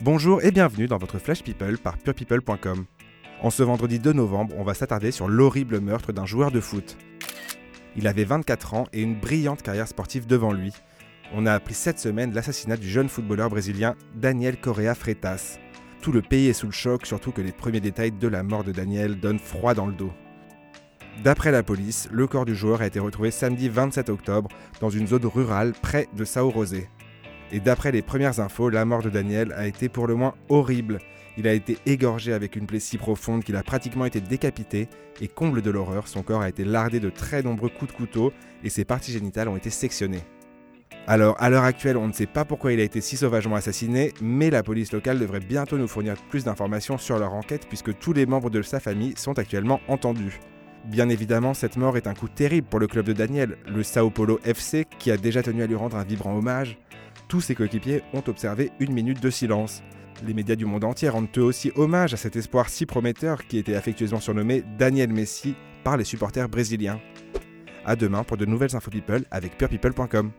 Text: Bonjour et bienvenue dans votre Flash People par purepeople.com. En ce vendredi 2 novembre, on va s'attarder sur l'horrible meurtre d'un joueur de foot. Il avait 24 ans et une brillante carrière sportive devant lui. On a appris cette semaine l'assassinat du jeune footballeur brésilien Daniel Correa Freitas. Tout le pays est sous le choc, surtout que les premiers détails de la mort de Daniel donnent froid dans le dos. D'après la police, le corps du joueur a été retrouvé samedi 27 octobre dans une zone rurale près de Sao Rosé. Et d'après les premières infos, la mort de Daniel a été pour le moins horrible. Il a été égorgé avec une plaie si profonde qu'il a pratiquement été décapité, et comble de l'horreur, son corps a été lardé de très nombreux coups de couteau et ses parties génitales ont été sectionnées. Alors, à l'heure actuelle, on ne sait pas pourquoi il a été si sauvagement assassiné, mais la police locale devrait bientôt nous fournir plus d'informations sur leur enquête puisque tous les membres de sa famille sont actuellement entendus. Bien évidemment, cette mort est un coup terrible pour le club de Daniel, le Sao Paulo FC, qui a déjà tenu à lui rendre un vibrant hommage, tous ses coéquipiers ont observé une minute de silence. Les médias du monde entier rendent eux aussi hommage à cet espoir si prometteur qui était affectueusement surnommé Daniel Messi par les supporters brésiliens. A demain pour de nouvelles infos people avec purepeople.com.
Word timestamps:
Bonjour 0.00 0.44
et 0.44 0.52
bienvenue 0.52 0.86
dans 0.86 0.96
votre 0.96 1.18
Flash 1.18 1.42
People 1.42 1.76
par 1.76 1.98
purepeople.com. 1.98 2.84
En 3.42 3.50
ce 3.50 3.64
vendredi 3.64 3.98
2 3.98 4.12
novembre, 4.12 4.54
on 4.56 4.62
va 4.62 4.74
s'attarder 4.74 5.10
sur 5.10 5.26
l'horrible 5.26 5.80
meurtre 5.80 6.12
d'un 6.12 6.24
joueur 6.24 6.52
de 6.52 6.60
foot. 6.60 6.96
Il 7.96 8.06
avait 8.06 8.22
24 8.22 8.74
ans 8.74 8.84
et 8.92 9.02
une 9.02 9.18
brillante 9.18 9.62
carrière 9.62 9.88
sportive 9.88 10.28
devant 10.28 10.52
lui. 10.52 10.72
On 11.34 11.46
a 11.46 11.52
appris 11.52 11.74
cette 11.74 11.98
semaine 11.98 12.32
l'assassinat 12.32 12.76
du 12.76 12.88
jeune 12.88 13.08
footballeur 13.08 13.50
brésilien 13.50 13.96
Daniel 14.14 14.60
Correa 14.60 14.94
Freitas. 14.94 15.58
Tout 16.00 16.12
le 16.12 16.22
pays 16.22 16.46
est 16.46 16.52
sous 16.52 16.66
le 16.66 16.72
choc, 16.72 17.04
surtout 17.04 17.32
que 17.32 17.42
les 17.42 17.50
premiers 17.50 17.80
détails 17.80 18.12
de 18.12 18.28
la 18.28 18.44
mort 18.44 18.62
de 18.62 18.70
Daniel 18.70 19.18
donnent 19.18 19.40
froid 19.40 19.74
dans 19.74 19.86
le 19.86 19.94
dos. 19.94 20.12
D'après 21.24 21.50
la 21.50 21.64
police, 21.64 22.08
le 22.12 22.28
corps 22.28 22.44
du 22.44 22.54
joueur 22.54 22.82
a 22.82 22.86
été 22.86 23.00
retrouvé 23.00 23.32
samedi 23.32 23.68
27 23.68 24.10
octobre 24.10 24.48
dans 24.80 24.90
une 24.90 25.08
zone 25.08 25.26
rurale 25.26 25.72
près 25.72 26.06
de 26.14 26.24
Sao 26.24 26.50
Rosé. 26.50 26.88
Et 27.52 27.60
d'après 27.60 27.92
les 27.92 28.02
premières 28.02 28.40
infos, 28.40 28.68
la 28.68 28.84
mort 28.84 29.02
de 29.02 29.10
Daniel 29.10 29.52
a 29.52 29.66
été 29.66 29.88
pour 29.88 30.06
le 30.06 30.14
moins 30.14 30.34
horrible. 30.48 30.98
Il 31.36 31.46
a 31.46 31.52
été 31.52 31.78
égorgé 31.86 32.32
avec 32.32 32.56
une 32.56 32.66
plaie 32.66 32.80
si 32.80 32.98
profonde 32.98 33.44
qu'il 33.44 33.56
a 33.56 33.62
pratiquement 33.62 34.04
été 34.04 34.20
décapité, 34.20 34.88
et 35.20 35.28
comble 35.28 35.62
de 35.62 35.70
l'horreur, 35.70 36.08
son 36.08 36.22
corps 36.22 36.42
a 36.42 36.48
été 36.48 36.64
lardé 36.64 37.00
de 37.00 37.10
très 37.10 37.42
nombreux 37.42 37.68
coups 37.68 37.92
de 37.92 37.96
couteau 37.96 38.32
et 38.62 38.70
ses 38.70 38.84
parties 38.84 39.12
génitales 39.12 39.48
ont 39.48 39.56
été 39.56 39.70
sectionnées. 39.70 40.22
Alors, 41.06 41.36
à 41.38 41.48
l'heure 41.48 41.64
actuelle, 41.64 41.96
on 41.96 42.06
ne 42.06 42.12
sait 42.12 42.26
pas 42.26 42.44
pourquoi 42.44 42.72
il 42.72 42.80
a 42.80 42.84
été 42.84 43.00
si 43.00 43.16
sauvagement 43.16 43.56
assassiné, 43.56 44.12
mais 44.20 44.50
la 44.50 44.62
police 44.62 44.92
locale 44.92 45.18
devrait 45.18 45.40
bientôt 45.40 45.78
nous 45.78 45.88
fournir 45.88 46.16
plus 46.28 46.44
d'informations 46.44 46.98
sur 46.98 47.18
leur 47.18 47.32
enquête 47.32 47.66
puisque 47.66 47.98
tous 47.98 48.12
les 48.12 48.26
membres 48.26 48.50
de 48.50 48.60
sa 48.60 48.78
famille 48.78 49.14
sont 49.16 49.38
actuellement 49.38 49.80
entendus. 49.88 50.38
Bien 50.84 51.08
évidemment, 51.08 51.54
cette 51.54 51.76
mort 51.76 51.96
est 51.96 52.06
un 52.06 52.14
coup 52.14 52.28
terrible 52.28 52.66
pour 52.68 52.78
le 52.78 52.86
club 52.86 53.06
de 53.06 53.12
Daniel, 53.12 53.56
le 53.66 53.82
Sao 53.82 54.10
Paulo 54.10 54.38
FC, 54.44 54.86
qui 54.98 55.10
a 55.10 55.16
déjà 55.16 55.42
tenu 55.42 55.62
à 55.62 55.66
lui 55.66 55.74
rendre 55.74 55.96
un 55.96 56.04
vibrant 56.04 56.36
hommage, 56.36 56.78
tous 57.28 57.40
ses 57.40 57.54
coéquipiers 57.54 58.02
ont 58.12 58.22
observé 58.26 58.72
une 58.80 58.92
minute 58.92 59.22
de 59.22 59.30
silence. 59.30 59.82
Les 60.26 60.34
médias 60.34 60.56
du 60.56 60.64
monde 60.64 60.84
entier 60.84 61.08
rendent 61.08 61.28
eux 61.36 61.42
aussi 61.42 61.70
hommage 61.76 62.14
à 62.14 62.16
cet 62.16 62.34
espoir 62.36 62.68
si 62.68 62.86
prometteur 62.86 63.46
qui 63.46 63.58
était 63.58 63.76
affectueusement 63.76 64.20
surnommé 64.20 64.64
Daniel 64.78 65.12
Messi 65.12 65.54
par 65.84 65.96
les 65.96 66.04
supporters 66.04 66.48
brésiliens. 66.48 67.00
A 67.84 67.94
demain 67.94 68.24
pour 68.24 68.36
de 68.36 68.44
nouvelles 68.44 68.74
infos 68.74 68.90
people 68.90 69.24
avec 69.30 69.56
purepeople.com. 69.56 70.32